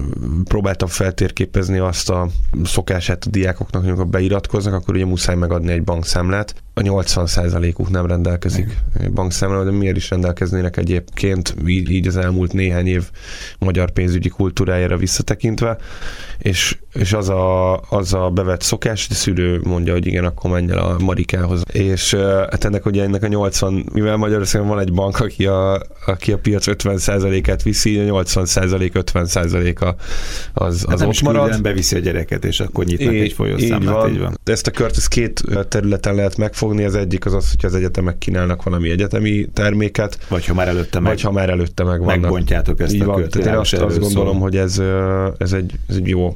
próbáltam 0.45 0.89
feltérképezni 0.89 1.79
azt 1.79 2.11
a 2.11 2.29
szokását 2.65 3.25
a 3.27 3.31
diákoknak, 3.31 3.85
amikor 3.85 4.07
beiratkoznak, 4.07 4.75
akkor 4.75 4.95
ugye 4.95 5.07
muszáj 5.07 5.37
megadni 5.37 5.73
egy 5.73 5.83
bankszámlát. 5.83 6.55
A 6.89 7.03
80%-uk 7.03 7.91
nem 7.91 8.07
rendelkezik 8.07 8.79
bankszámlával, 9.15 9.65
de 9.65 9.71
miért 9.71 9.97
is 9.97 10.11
rendelkeznének 10.11 10.77
egyébként, 10.77 11.55
így, 11.67 11.91
így 11.91 12.07
az 12.07 12.17
elmúlt 12.17 12.53
néhány 12.53 12.87
év 12.87 13.11
magyar 13.59 13.91
pénzügyi 13.91 14.29
kultúrájára 14.29 14.97
visszatekintve? 14.97 15.77
És, 16.39 16.79
és 16.95 17.13
az, 17.13 17.29
a, 17.29 17.81
az 17.89 18.15
a 18.15 18.31
bevett 18.31 18.61
szokás, 18.61 19.07
hogy 19.07 19.17
a 19.17 19.19
szülő 19.19 19.61
mondja, 19.65 19.93
hogy 19.93 20.07
igen, 20.07 20.25
akkor 20.25 20.51
menj 20.51 20.71
el 20.71 20.79
a 20.79 20.97
Marikához. 20.99 21.63
És 21.73 22.15
hát 22.51 22.65
ennek 22.65 22.87
ugye 22.87 23.03
ennek 23.03 23.23
a 23.23 23.27
80, 23.27 23.87
mivel 23.93 24.17
Magyarországon 24.17 24.69
van 24.69 24.81
egy 24.81 24.93
bank, 24.93 25.21
aki 25.21 25.47
a, 25.47 25.83
aki 26.07 26.33
a 26.33 26.39
piac 26.39 26.65
50%-át 26.69 27.63
viszi, 27.63 27.99
a 27.99 28.23
80% 28.23 28.91
50%-a 29.13 29.95
az, 30.65 30.85
az 30.89 31.01
hát 31.01 31.09
ott 31.09 31.21
marad. 31.21 31.63
beviszi 31.63 31.97
a 31.97 31.99
gyereket, 31.99 32.45
és 32.45 32.61
akkor 32.61 32.85
nyitnak 32.85 33.15
így, 33.15 33.21
egy 33.21 33.33
folyószámlát. 33.33 33.81
Így 33.81 33.89
van. 33.89 34.11
így 34.11 34.19
van. 34.19 34.39
Ezt 34.45 34.67
a 34.67 34.71
kört 34.71 34.97
ezt 34.97 35.09
két 35.09 35.43
területen 35.69 36.15
lehet 36.15 36.37
megfogni. 36.37 36.85
Az 36.85 36.95
egyik 36.95 37.27
az 37.27 37.35
az, 37.35 37.51
hogy 37.51 37.65
az 37.65 37.75
egyetemek 37.75 38.19
kínálnak 38.19 38.63
valami 38.63 38.91
egyetemi 38.91 39.49
terméket. 39.53 40.19
Vagy 40.29 40.47
ha 40.47 40.55
már 40.55 40.69
előtte 40.69 41.01
meg. 41.01 41.13
Vagy 41.13 41.21
ha 41.21 41.33
már 41.33 41.51
előtte 41.51 41.85
meg 41.85 41.99
vannak. 41.99 42.21
Megbontjátok 42.21 42.81
ezt 42.81 42.95
így 42.95 43.01
a 43.01 43.15
kört. 43.15 43.37
Én 43.37 43.49
azt, 43.49 43.73
azt 43.73 43.99
gondolom, 43.99 44.41
hogy 44.41 44.57
ez, 44.57 44.83
ez, 45.39 45.53
egy, 45.53 45.73
ez 45.89 45.97
egy 45.97 46.09
jó 46.09 46.35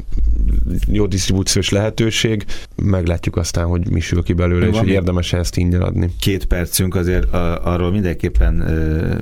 jó 0.86 1.06
disztribúciós 1.06 1.68
lehetőség, 1.70 2.44
meglátjuk 2.76 3.36
aztán, 3.36 3.66
hogy 3.66 3.90
mi 3.90 4.00
sül 4.00 4.22
ki 4.22 4.32
belőle, 4.32 4.64
Jó, 4.64 4.72
és 4.72 4.78
hogy 4.78 4.88
érdemes 4.88 5.32
ezt 5.32 5.56
ingyen 5.56 5.82
adni. 5.82 6.10
Két 6.20 6.44
percünk 6.44 6.94
azért 6.94 7.32
a, 7.32 7.64
arról 7.64 7.90
mindenképpen 7.90 8.60
ö, 8.60 9.14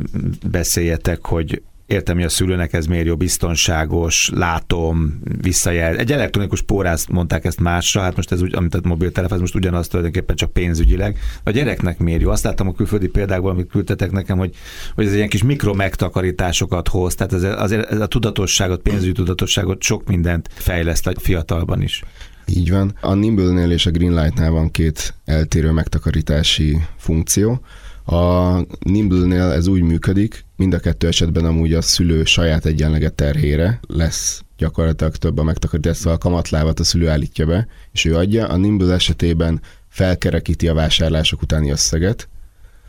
beszéljetek, 0.50 1.26
hogy 1.26 1.62
értem, 1.86 2.16
hogy 2.16 2.24
a 2.24 2.28
szülőnek 2.28 2.72
ez 2.72 2.86
miért 2.86 3.06
jó, 3.06 3.16
biztonságos, 3.16 4.30
látom, 4.34 5.20
visszajel. 5.40 5.96
Egy 5.96 6.12
elektronikus 6.12 6.62
pórász 6.62 7.06
mondták 7.06 7.44
ezt 7.44 7.60
másra, 7.60 8.00
hát 8.00 8.16
most 8.16 8.32
ez 8.32 8.42
úgy, 8.42 8.54
amit 8.54 8.74
a 8.74 8.80
mobiltelefon, 8.82 9.38
most 9.38 9.54
ugyanaz 9.54 9.88
tulajdonképpen 9.88 10.36
csak 10.36 10.52
pénzügyileg. 10.52 11.18
A 11.44 11.50
gyereknek 11.50 11.98
miért 11.98 12.20
jó? 12.20 12.30
Azt 12.30 12.44
láttam 12.44 12.68
a 12.68 12.72
külföldi 12.72 13.08
példákból, 13.08 13.50
amit 13.50 13.70
küldtetek 13.70 14.10
nekem, 14.10 14.38
hogy, 14.38 14.54
hogy 14.94 15.06
ez 15.06 15.14
ilyen 15.14 15.28
kis 15.28 15.42
mikro 15.42 15.74
megtakarításokat 15.74 16.88
hoz, 16.88 17.14
tehát 17.14 17.32
ez, 17.32 17.42
azért 17.42 17.90
ez 17.90 18.00
a 18.00 18.06
tudatosságot, 18.06 18.82
pénzügyi 18.82 19.12
tudatosságot 19.12 19.82
sok 19.82 20.06
mindent 20.06 20.48
fejleszt 20.54 21.06
a 21.06 21.12
fiatalban 21.20 21.82
is. 21.82 22.02
Így 22.46 22.70
van. 22.70 22.94
A 23.00 23.14
Nimble-nél 23.14 23.70
és 23.70 23.86
a 23.86 23.90
Greenlight-nál 23.90 24.50
van 24.50 24.70
két 24.70 25.14
eltérő 25.24 25.70
megtakarítási 25.70 26.78
funkció. 26.96 27.60
A 28.06 28.56
Nimble-nél 28.78 29.42
ez 29.42 29.66
úgy 29.66 29.82
működik, 29.82 30.44
mind 30.56 30.74
a 30.74 30.78
kettő 30.78 31.06
esetben 31.06 31.44
amúgy 31.44 31.72
a 31.72 31.82
szülő 31.82 32.24
saját 32.24 32.66
egyenleget 32.66 33.14
terhére 33.14 33.80
lesz 33.86 34.42
gyakorlatilag 34.56 35.16
több 35.16 35.38
a 35.38 35.42
megtakarítás, 35.42 35.96
szóval 35.96 36.14
a 36.14 36.18
kamatlábat 36.18 36.80
a 36.80 36.84
szülő 36.84 37.08
állítja 37.08 37.46
be, 37.46 37.66
és 37.92 38.04
ő 38.04 38.16
adja. 38.16 38.46
A 38.46 38.56
Nimble 38.56 38.94
esetében 38.94 39.60
felkerekíti 39.88 40.68
a 40.68 40.74
vásárlások 40.74 41.42
utáni 41.42 41.70
összeget, 41.70 42.28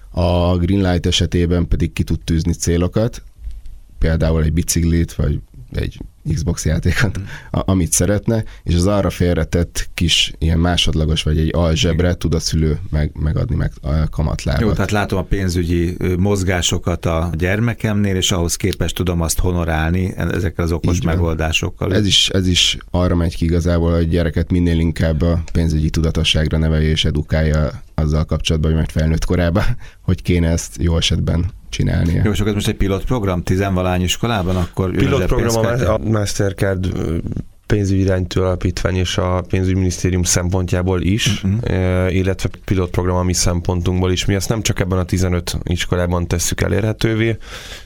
a 0.10 0.58
Greenlight 0.58 1.06
esetében 1.06 1.68
pedig 1.68 1.94
ki 1.94 2.04
tud 2.04 2.20
tűzni 2.24 2.54
célokat, 2.54 3.24
például 3.98 4.44
egy 4.44 4.54
biciklit, 4.54 5.14
vagy 5.14 5.40
egy 5.72 6.00
Xbox 6.34 6.65
játékot, 6.65 7.19
a, 7.51 7.62
amit 7.72 7.91
szeretne, 7.91 8.43
és 8.63 8.75
az 8.75 8.86
arra 8.86 9.10
félretett 9.10 9.89
kis 9.93 10.34
ilyen 10.38 10.60
másodlagos 10.60 11.24
vagy 11.24 11.38
egy 11.38 11.50
alzsebre 11.55 12.13
tud 12.13 12.34
a 12.34 12.39
szülő 12.39 12.79
meg, 12.89 13.12
megadni 13.19 13.55
meg 13.55 13.72
a 13.81 14.10
kamatlábat. 14.10 14.62
Jó, 14.62 14.72
tehát 14.72 14.91
látom 14.91 15.19
a 15.19 15.24
pénzügyi 15.24 15.98
mozgásokat 16.17 17.05
a 17.05 17.29
gyermekemnél, 17.38 18.15
és 18.15 18.31
ahhoz 18.31 18.55
képest 18.55 18.96
tudom 18.96 19.22
azt 19.22 19.39
honorálni 19.39 20.13
ezekkel 20.17 20.63
az 20.63 20.72
okos 20.72 21.01
megoldásokkal. 21.01 21.93
Ez 21.93 22.05
is, 22.05 22.29
ez 22.29 22.48
is 22.48 22.77
arra 22.91 23.15
megy 23.15 23.36
ki 23.36 23.46
igazából, 23.46 23.91
hogy 23.91 24.03
a 24.03 24.07
gyereket 24.07 24.51
minél 24.51 24.79
inkább 24.79 25.22
a 25.22 25.43
pénzügyi 25.51 25.89
tudatosságra 25.89 26.57
nevelje 26.57 26.89
és 26.89 27.05
edukálja 27.05 27.84
azzal 27.96 28.25
kapcsolatban, 28.25 28.69
hogy 28.72 28.79
majd 28.79 28.91
felnőtt 28.91 29.25
korában, 29.25 29.63
hogy 30.01 30.22
kéne 30.22 30.50
ezt 30.50 30.75
jó 30.79 30.98
esetben 30.98 31.51
csinálnia. 31.70 32.22
Jó, 32.26 32.32
csak 32.32 32.48
ez 32.48 32.54
most 32.54 32.68
egy 32.68 32.76
pilotprogram, 32.76 33.44
tizenvalány 33.44 34.02
iskolában, 34.02 34.56
akkor 34.56 34.92
pilotprogram 34.92 35.56
a, 35.56 35.94
a 35.94 35.98
Mastercard 35.98 36.88
pénzügyi 37.68 38.02
iránytő 38.02 38.42
alapítvány 38.42 38.96
és 38.96 39.18
a 39.18 39.44
pénzügyminisztérium 39.48 40.24
szempontjából 40.24 41.02
is, 41.02 41.44
uh-huh. 41.44 42.16
illetve 42.16 42.50
pilotprogram 42.66 43.16
a 43.16 43.24
mi 43.24 43.34
szempontunkból 43.34 44.12
is. 44.12 44.26
Mi 44.26 44.34
ezt 44.34 44.50
nem 44.50 44.62
csak 44.62 44.80
ebben 44.80 45.00
a 45.00 45.04
15 45.04 45.58
iskolában 45.64 46.28
tesszük 46.28 46.62
elérhetővé, 46.62 47.38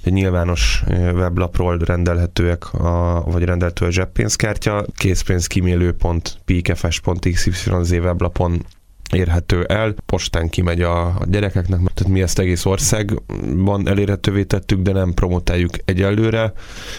egy 0.04 0.14
nyilvános 0.14 0.84
weblapról 0.90 1.78
rendelhetőek, 1.78 2.74
a, 2.74 3.24
vagy 3.26 3.44
rendelhető 3.44 3.86
a 3.86 3.92
zseppénzkártya, 3.92 4.86
készpénzkímélő.pikfs.xyz 4.96 7.92
weblapon 7.92 8.66
érhető 9.12 9.63
el, 9.63 9.94
postán 10.06 10.50
kimegy 10.50 10.82
a, 10.82 11.06
a 11.06 11.25
gyerekeknek, 11.25 11.80
tehát 11.94 12.13
mi 12.13 12.22
ezt 12.22 12.39
egész 12.39 12.65
országban 12.65 13.88
elérhetővé 13.88 14.44
tettük, 14.44 14.82
de 14.82 14.91
nem 14.91 15.13
promotáljuk 15.13 15.72
egyelőre, 15.86 16.53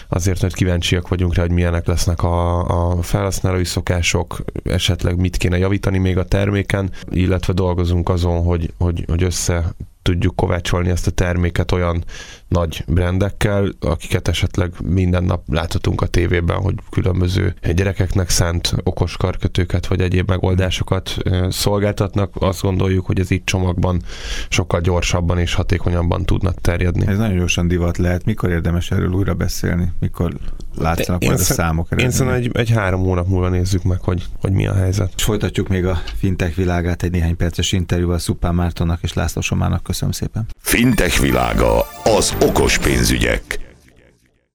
azért, 0.07 0.41
mert 0.41 0.55
kíváncsiak 0.55 1.07
vagyunk 1.07 1.35
rá, 1.35 1.41
hogy 1.41 1.51
milyenek 1.51 1.87
lesznek 1.87 2.23
a, 2.23 2.65
a 2.91 3.01
felhasználói 3.01 3.65
szokások, 3.65 4.43
esetleg 4.63 5.17
mit 5.17 5.37
kéne 5.37 5.57
javítani 5.57 5.97
még 5.97 6.17
a 6.17 6.25
terméken, 6.25 6.91
illetve 7.09 7.53
dolgozunk 7.53 8.09
azon, 8.09 8.43
hogy, 8.43 8.73
hogy, 8.77 9.03
hogy 9.07 9.23
össze 9.23 9.73
tudjuk 10.03 10.35
kovácsolni 10.35 10.89
ezt 10.89 11.07
a 11.07 11.11
terméket 11.11 11.71
olyan 11.71 12.03
nagy 12.47 12.83
brendekkel, 12.87 13.69
akiket 13.79 14.27
esetleg 14.27 14.73
minden 14.83 15.23
nap 15.23 15.43
láthatunk 15.47 16.01
a 16.01 16.07
tévében, 16.07 16.57
hogy 16.57 16.75
különböző 16.89 17.55
gyerekeknek 17.73 18.29
szánt 18.29 18.73
okos 18.83 19.17
karkötőket 19.17 19.87
vagy 19.87 20.01
egyéb 20.01 20.29
megoldásokat 20.29 21.17
szolgáltatnak. 21.49 22.31
Azt 22.39 22.61
gondoljuk, 22.61 23.05
hogy 23.05 23.19
ez 23.19 23.31
itt 23.31 23.45
csomagban 23.45 24.01
sokkal 24.49 24.81
gyorsabban 24.81 25.37
és 25.37 25.53
hatékonyabban 25.53 26.25
tudnak 26.25 26.61
terjedni. 26.61 27.07
Ez 27.07 27.17
nagyon 27.17 27.37
gyorsan 27.37 27.67
divat 27.67 27.97
lehet. 27.97 28.25
Mikor 28.25 28.49
érdemes 28.49 28.91
erről 28.91 29.11
újra 29.11 29.33
beszélni? 29.33 29.91
Mikor 29.99 30.33
látszanak 30.77 31.23
majd 31.23 31.39
a 31.39 31.43
számok? 31.43 31.87
Én 31.97 32.11
szerintem 32.11 32.41
egy, 32.41 32.51
egy 32.53 32.69
három 32.69 33.01
hónap 33.01 33.27
múlva 33.27 33.49
nézzük 33.49 33.83
meg, 33.83 34.01
hogy, 34.01 34.25
hogy 34.41 34.51
mi 34.51 34.67
a 34.67 34.73
helyzet. 34.73 35.13
És 35.15 35.23
folytatjuk 35.23 35.67
még 35.67 35.85
a 35.85 36.01
fintech 36.17 36.55
világát 36.55 37.03
egy 37.03 37.11
néhány 37.11 37.35
perces 37.35 37.71
interjúval 37.71 38.17
Szupán 38.17 38.55
Mártonnak 38.55 38.99
és 39.01 39.13
László 39.13 39.41
Somának. 39.41 39.83
Köszönöm 39.83 40.11
szépen. 40.11 40.47
Fintech 40.57 41.21
világa 41.21 41.85
az 42.03 42.35
okos 42.41 42.77
pénzügyek. 42.77 43.59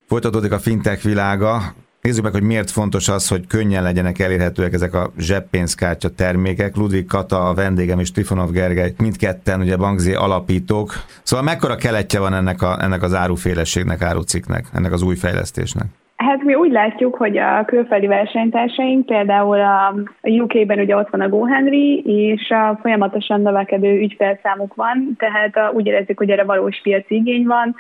Folytatódik 0.06 0.52
a 0.52 0.58
fintech 0.58 1.04
világa. 1.04 1.74
Nézzük 2.00 2.22
meg, 2.22 2.32
hogy 2.32 2.42
miért 2.42 2.70
fontos 2.70 3.08
az, 3.08 3.28
hogy 3.28 3.46
könnyen 3.46 3.82
legyenek 3.82 4.18
elérhetőek 4.18 4.72
ezek 4.72 4.94
a 4.94 5.12
zseppénzkártya 5.18 6.08
termékek. 6.08 6.76
Ludvig 6.76 7.06
Kata, 7.06 7.48
a 7.48 7.54
vendégem 7.54 7.98
és 7.98 8.10
Trifonov 8.10 8.50
Gergely, 8.50 8.94
mindketten 8.98 9.60
ugye 9.60 9.76
bankzé 9.76 10.14
alapítók. 10.14 11.04
Szóval 11.22 11.44
mekkora 11.44 11.76
keletje 11.76 12.20
van 12.20 12.34
ennek, 12.34 12.62
a, 12.62 12.82
ennek 12.82 13.02
az 13.02 13.14
árufélességnek, 13.14 14.02
áruciknek, 14.02 14.66
ennek 14.72 14.92
az 14.92 15.02
új 15.02 15.16
fejlesztésnek? 15.16 15.86
Hát 16.18 16.42
mi 16.42 16.54
úgy 16.54 16.72
látjuk, 16.72 17.16
hogy 17.16 17.36
a 17.36 17.64
külföldi 17.64 18.06
versenytársaink, 18.06 19.06
például 19.06 19.60
a 19.60 19.94
UK-ben 20.22 20.78
ugye 20.78 20.96
ott 20.96 21.08
van 21.10 21.20
a 21.20 21.28
GoHenry, 21.28 22.02
és 22.04 22.50
a 22.50 22.78
folyamatosan 22.82 23.40
növekedő 23.40 23.98
ügyfelszámuk 23.98 24.74
van, 24.74 25.16
tehát 25.18 25.72
úgy 25.72 25.86
érezzük, 25.86 26.18
hogy 26.18 26.30
erre 26.30 26.44
valós 26.44 26.80
piaci 26.82 27.14
igény 27.14 27.46
van. 27.46 27.74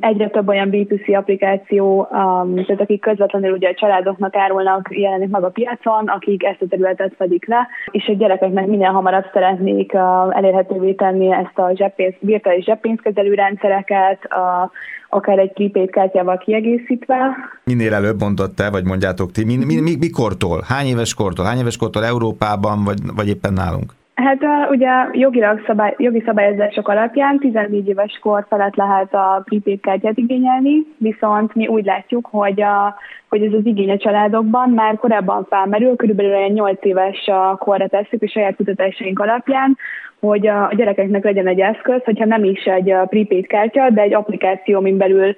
Egyre 0.00 0.28
több 0.28 0.48
olyan 0.48 0.68
B2C 0.72 1.16
applikáció, 1.16 2.08
tehát 2.10 2.80
akik 2.80 3.00
közvetlenül 3.00 3.52
ugye 3.52 3.68
a 3.68 3.74
családoknak 3.74 4.36
árulnak, 4.36 4.88
jelenik 4.90 5.28
meg 5.28 5.42
a 5.42 5.48
piacon, 5.48 6.06
akik 6.06 6.44
ezt 6.44 6.62
a 6.62 6.66
területet 6.68 7.14
fedik 7.16 7.46
le, 7.46 7.68
és 7.90 8.06
a 8.06 8.12
gyerekeknek 8.12 8.66
minél 8.66 8.90
hamarabb 8.90 9.24
szeretnék 9.32 9.92
elérhetővé 10.30 10.92
tenni 10.92 11.32
ezt 11.32 11.58
a 11.58 11.72
zseppénz, 11.74 12.14
virtuális 12.20 12.64
zseppénzkezelő 12.64 13.34
rendszereket, 13.34 14.24
a 14.24 14.70
akár 15.08 15.38
egy 15.38 15.52
prepaid 15.52 15.90
kártyával 15.90 16.38
kiegészítve. 16.38 17.36
Minél 17.64 17.94
előbb 17.94 18.20
mondott 18.20 18.54
te, 18.54 18.70
vagy 18.70 18.84
mondjátok 18.84 19.30
ti, 19.30 19.44
mi, 19.44 19.56
mi, 19.56 19.80
mi, 19.80 19.96
mikortól? 19.96 20.64
Hány 20.66 20.86
éves 20.86 21.14
kortól? 21.14 21.44
Hány 21.44 21.58
éves 21.58 21.76
kortól 21.76 22.04
Európában, 22.04 22.84
vagy, 22.84 22.98
vagy 23.16 23.28
éppen 23.28 23.52
nálunk? 23.52 23.97
Hát 24.24 24.70
ugye 24.70 24.90
jogilag 25.12 25.62
szabály, 25.66 25.94
jogi 25.98 26.22
szabályozások 26.26 26.88
alapján 26.88 27.38
14 27.38 27.88
éves 27.88 28.18
kor 28.22 28.46
felett 28.48 28.74
lehet 28.74 29.14
a 29.14 29.42
prepaid 29.44 29.80
kártyát 29.80 30.18
igényelni, 30.18 30.86
viszont 30.96 31.54
mi 31.54 31.66
úgy 31.66 31.84
látjuk, 31.84 32.28
hogy, 32.30 32.62
a, 32.62 32.94
hogy 33.28 33.42
ez 33.42 33.52
az 33.52 33.66
igény 33.66 33.90
a 33.90 33.96
családokban 33.96 34.70
már 34.70 34.96
korábban 34.96 35.46
felmerül, 35.50 35.96
körülbelül 35.96 36.34
olyan 36.34 36.50
8 36.50 36.84
éves 36.84 37.30
korra 37.58 37.88
tesszük 37.88 38.22
a 38.22 38.28
saját 38.28 38.56
kutatásaink 38.56 39.18
alapján, 39.18 39.76
hogy 40.20 40.46
a 40.46 40.70
gyerekeknek 40.76 41.24
legyen 41.24 41.46
egy 41.46 41.60
eszköz, 41.60 42.02
hogyha 42.04 42.24
nem 42.24 42.44
is 42.44 42.64
egy 42.64 42.94
prepaid 43.08 43.46
kártya, 43.46 43.90
de 43.90 44.02
egy 44.02 44.14
applikáció, 44.14 44.78
amin 44.78 44.96
belül 44.96 45.34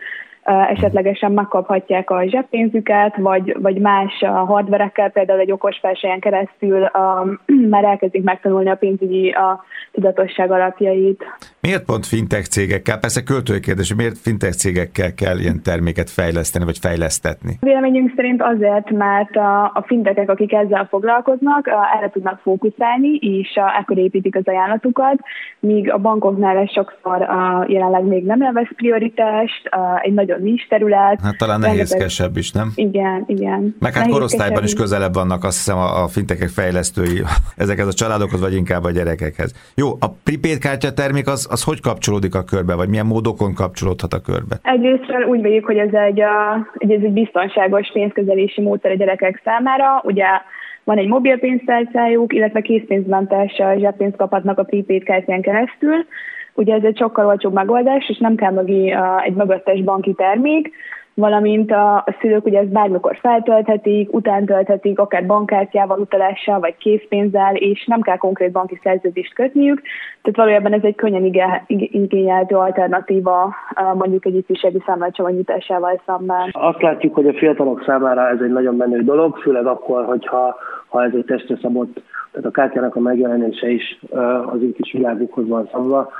esetlegesen 0.68 1.32
megkaphatják 1.32 2.10
a 2.10 2.24
zseppénzüket, 2.28 3.16
vagy, 3.16 3.56
vagy 3.60 3.78
más 3.78 4.12
hardverekkel, 4.46 5.10
például 5.10 5.40
egy 5.40 5.52
okos 5.52 5.80
versenyen 5.82 6.20
keresztül 6.20 6.90
már 7.70 7.84
elkezdik 7.84 8.22
megtanulni 8.22 8.70
a 8.70 8.74
pénzügyi 8.74 9.30
a 9.30 9.64
tudatosság 9.92 10.50
alapjait. 10.50 11.24
Miért 11.60 11.84
pont 11.84 12.06
fintech 12.06 12.48
cégekkel? 12.48 12.98
Persze 12.98 13.22
költői 13.22 13.60
kérdés, 13.60 13.94
miért 13.94 14.18
fintech 14.18 14.52
cégekkel 14.52 15.14
kell 15.14 15.38
ilyen 15.38 15.62
terméket 15.62 16.10
fejleszteni, 16.10 16.64
vagy 16.64 16.78
fejlesztetni? 16.78 17.56
Véleményünk 17.60 18.12
szerint 18.16 18.42
azért, 18.42 18.90
mert 18.90 19.36
a, 19.36 19.64
a 19.64 19.84
fintekek, 19.86 20.30
akik 20.30 20.52
ezzel 20.52 20.86
foglalkoznak, 20.90 21.68
erre 21.96 22.10
tudnak 22.10 22.40
fókuszálni, 22.40 23.14
és 23.14 23.58
ekkor 23.78 23.98
építik 23.98 24.36
az 24.36 24.46
ajánlatukat, 24.46 25.18
míg 25.58 25.92
a 25.92 25.98
bankoknál 25.98 26.56
ez 26.56 26.70
sokszor 26.70 27.18
jelenleg 27.66 28.04
még 28.04 28.24
nem 28.24 28.40
élvez 28.40 28.68
prioritást, 28.76 29.68
egy 30.02 30.12
nagyon 30.12 30.39
nincs 30.42 30.68
terület. 30.68 31.20
Hát 31.22 31.36
talán 31.36 31.60
nehézkesebb 31.60 32.36
is, 32.36 32.52
nem? 32.52 32.72
Igen, 32.74 33.24
igen. 33.26 33.76
Meg 33.78 33.94
hát 33.94 34.08
korosztályban 34.08 34.64
is 34.64 34.74
közelebb 34.74 35.14
vannak 35.14 35.44
azt 35.44 35.56
hiszem 35.56 35.76
a, 35.76 36.02
a 36.02 36.08
fintekek 36.08 36.48
fejlesztői 36.48 37.22
ezekhez 37.56 37.86
a 37.86 37.92
családokhoz, 37.92 38.40
vagy 38.40 38.54
inkább 38.54 38.84
a 38.84 38.90
gyerekekhez. 38.90 39.72
Jó, 39.74 39.88
a 40.00 40.08
prepaid 40.24 40.58
kártya 40.58 40.92
termék 40.92 41.26
az, 41.26 41.48
az 41.50 41.64
hogy 41.64 41.80
kapcsolódik 41.80 42.34
a 42.34 42.44
körbe, 42.44 42.74
vagy 42.74 42.88
milyen 42.88 43.06
módokon 43.06 43.54
kapcsolódhat 43.54 44.12
a 44.12 44.20
körbe? 44.20 44.56
Egyrészt 44.62 45.04
úgy 45.28 45.42
véljük, 45.42 45.64
hogy 45.64 45.76
ez 45.76 45.92
egy, 45.92 46.20
a, 46.20 46.56
ez 46.78 46.88
egy 46.88 47.12
biztonságos 47.12 47.90
pénzkezelési 47.92 48.60
módszer 48.60 48.90
a 48.90 48.94
gyerekek 48.94 49.40
számára. 49.44 50.00
Ugye 50.04 50.26
van 50.84 50.98
egy 50.98 51.08
mobil 51.08 51.38
pénztárcájuk, 51.38 52.32
illetve 52.32 52.60
készpénzmentes 52.60 53.52
zseppénzt 53.78 54.16
kaphatnak 54.16 54.58
a 54.58 54.62
prepaid 54.62 55.02
kártyán 55.02 55.40
keresztül. 55.40 56.06
Ugye 56.60 56.74
ez 56.74 56.84
egy 56.84 56.96
sokkal 56.96 57.26
olcsóbb 57.26 57.52
megoldás, 57.52 58.08
és 58.08 58.18
nem 58.18 58.34
kell 58.34 58.52
mögé 58.52 58.94
egy 59.24 59.34
mögöttes 59.34 59.82
banki 59.82 60.12
termék, 60.12 60.70
valamint 61.14 61.70
a, 61.70 61.96
a 61.96 62.16
szülők 62.20 62.46
ugye 62.46 62.58
ezt 62.58 62.72
bármikor 62.72 63.16
feltölthetik, 63.20 64.12
utántölthetik, 64.12 64.98
akár 64.98 65.26
bankkártyával, 65.26 65.98
utalással, 65.98 66.60
vagy 66.60 66.76
készpénzzel, 66.76 67.54
és 67.54 67.84
nem 67.86 68.00
kell 68.00 68.16
konkrét 68.16 68.52
banki 68.52 68.80
szerződést 68.82 69.34
kötniük. 69.34 69.82
Tehát 70.22 70.38
valójában 70.38 70.72
ez 70.72 70.82
egy 70.82 70.94
könnyen 70.94 71.24
igényeltő 71.66 72.54
alternatíva 72.56 73.54
mondjuk 73.94 74.26
egy 74.26 74.34
ifjúsági 74.34 74.82
számlácsomag 74.86 75.32
nyitásával 75.32 76.00
szemben. 76.06 76.48
Azt 76.52 76.82
látjuk, 76.82 77.14
hogy 77.14 77.26
a 77.26 77.34
fiatalok 77.34 77.82
számára 77.86 78.28
ez 78.28 78.40
egy 78.40 78.52
nagyon 78.52 78.76
menő 78.76 79.02
dolog, 79.02 79.36
főleg 79.36 79.66
akkor, 79.66 80.04
hogyha 80.04 80.56
ha 80.88 81.04
ez 81.04 81.12
egy 81.14 81.24
testre 81.24 81.56
szabott, 81.62 82.02
tehát 82.32 82.46
a 82.46 82.50
kártyának 82.50 82.96
a 82.96 83.00
megjelenése 83.00 83.68
is 83.68 84.00
az 84.52 84.62
ő 84.62 84.72
kis 84.72 84.92
világukhoz 84.92 85.48
van 85.48 85.68
szabva, 85.72 86.10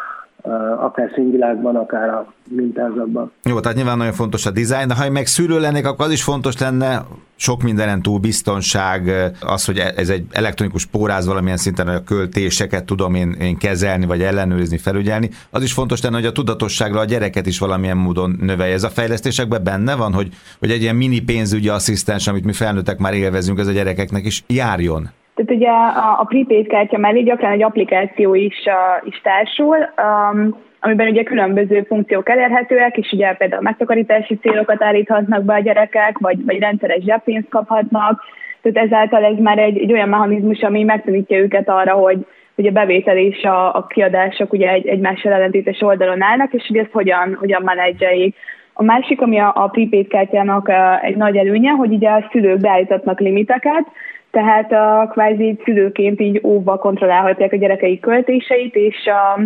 akár 0.78 1.10
színvilágban, 1.14 1.76
akár 1.76 2.08
a 2.08 2.32
mintázatban. 2.48 3.32
Jó, 3.42 3.60
tehát 3.60 3.76
nyilván 3.76 3.96
nagyon 3.96 4.12
fontos 4.12 4.46
a 4.46 4.50
dizájn, 4.50 4.88
de 4.88 4.94
ha 4.94 5.10
meg 5.10 5.26
szűrő 5.26 5.60
lennék, 5.60 5.86
akkor 5.86 6.06
az 6.06 6.12
is 6.12 6.22
fontos 6.22 6.58
lenne, 6.58 7.04
sok 7.36 7.62
mindenen 7.62 8.02
túl 8.02 8.18
biztonság, 8.18 9.32
az, 9.40 9.64
hogy 9.64 9.78
ez 9.96 10.08
egy 10.08 10.24
elektronikus 10.30 10.86
póráz 10.86 11.26
valamilyen 11.26 11.56
szinten, 11.56 11.88
a 11.88 12.04
költéseket 12.04 12.84
tudom 12.84 13.14
én, 13.14 13.30
én 13.30 13.56
kezelni, 13.56 14.06
vagy 14.06 14.22
ellenőrizni, 14.22 14.78
felügyelni, 14.78 15.30
az 15.50 15.62
is 15.62 15.72
fontos 15.72 16.02
lenne, 16.02 16.16
hogy 16.16 16.26
a 16.26 16.32
tudatosságra 16.32 17.00
a 17.00 17.04
gyereket 17.04 17.46
is 17.46 17.58
valamilyen 17.58 17.96
módon 17.96 18.36
növelje. 18.40 18.74
Ez 18.74 18.84
a 18.84 18.88
fejlesztésekben 18.88 19.64
benne 19.64 19.94
van, 19.94 20.12
hogy, 20.12 20.28
hogy 20.58 20.70
egy 20.70 20.82
ilyen 20.82 20.96
mini 20.96 21.20
pénzügyi 21.20 21.68
asszisztens, 21.68 22.26
amit 22.26 22.44
mi 22.44 22.52
felnőttek 22.52 22.98
már 22.98 23.14
élvezünk, 23.14 23.58
ez 23.58 23.66
a 23.66 23.72
gyerekeknek 23.72 24.24
is 24.24 24.44
járjon. 24.46 25.10
Tehát 25.40 25.60
ugye 25.60 25.70
a, 25.70 26.20
a 26.20 26.24
prepaid 26.24 26.66
kártya 26.66 26.98
mellé 26.98 27.22
gyakran 27.22 27.52
egy 27.52 27.62
applikáció 27.62 28.34
is, 28.34 28.64
uh, 28.66 29.08
is 29.08 29.20
társul, 29.20 29.76
um, 29.76 30.56
amiben 30.80 31.08
ugye 31.08 31.22
különböző 31.22 31.82
funkciók 31.88 32.28
elérhetőek, 32.28 32.96
és 32.96 33.12
ugye 33.12 33.32
például 33.32 33.62
megtakarítási 33.62 34.38
célokat 34.38 34.82
állíthatnak 34.82 35.44
be 35.44 35.54
a 35.54 35.60
gyerekek, 35.60 36.18
vagy, 36.18 36.44
vagy 36.44 36.58
rendszeres 36.58 37.02
zseppénzt 37.04 37.48
kaphatnak, 37.48 38.22
tehát 38.62 38.88
ezáltal 38.88 39.24
ez 39.24 39.38
már 39.38 39.58
egy, 39.58 39.78
egy 39.78 39.92
olyan 39.92 40.08
mechanizmus, 40.08 40.60
ami 40.60 40.82
megtanítja 40.82 41.38
őket 41.38 41.68
arra, 41.68 41.92
hogy, 41.92 42.26
hogy 42.54 42.66
a 42.66 42.70
bevétel 42.70 43.16
és 43.16 43.42
a, 43.42 43.74
a 43.74 43.86
kiadások 43.86 44.52
ugye 44.52 44.70
egy, 44.70 44.86
egymással 44.86 45.32
ellentétes 45.32 45.80
oldalon 45.80 46.22
állnak, 46.22 46.52
és 46.52 46.66
hogy 46.66 46.76
ezt 46.76 46.92
hogyan, 46.92 47.36
hogyan 47.38 47.62
menedzseljék. 47.62 48.36
A 48.72 48.82
másik, 48.82 49.20
ami 49.20 49.38
a, 49.38 49.52
a 49.54 49.66
prepaid 49.66 50.08
kártyának 50.08 50.70
egy 51.02 51.16
nagy 51.16 51.36
előnye, 51.36 51.70
hogy 51.70 51.92
ugye 51.92 52.08
a 52.08 52.28
szülők 52.30 52.60
beállítatnak 52.60 53.20
limiteket, 53.20 53.86
tehát 54.30 54.72
a 54.72 55.08
kvázi 55.12 55.58
szülőként 55.64 56.20
így 56.20 56.40
óvva 56.44 56.76
kontrollálhatják 56.76 57.52
a 57.52 57.56
gyerekeik 57.56 58.00
költéseit, 58.00 58.74
és 58.74 58.96
a, 59.06 59.40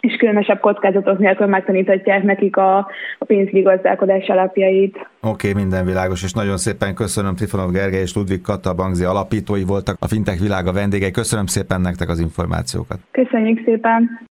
és 0.00 0.16
különösebb 0.16 0.60
kockázatok 0.60 1.18
nélkül 1.18 1.46
megtaníthatják 1.46 2.22
nekik 2.22 2.56
a, 2.56 2.76
a 3.18 3.24
pénzügyi 3.24 3.60
gazdálkodás 3.60 4.28
alapjait. 4.28 4.96
Oké, 5.20 5.50
okay, 5.50 5.62
minden 5.62 5.84
világos, 5.84 6.22
és 6.22 6.32
nagyon 6.32 6.56
szépen 6.56 6.94
köszönöm 6.94 7.34
Trifonov 7.34 7.70
Gergely 7.70 8.00
és 8.00 8.14
Ludvig 8.14 8.40
Kata 8.40 8.74
Bangzi 8.74 9.04
alapítói 9.04 9.64
voltak, 9.64 9.96
a 10.00 10.06
Fintech 10.06 10.40
világa 10.40 10.72
vendégei. 10.72 11.10
Köszönöm 11.10 11.46
szépen 11.46 11.80
nektek 11.80 12.08
az 12.08 12.20
információkat. 12.20 12.98
Köszönjük 13.10 13.62
szépen! 13.64 14.30